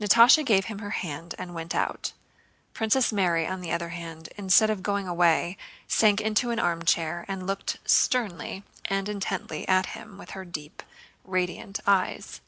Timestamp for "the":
3.62-3.72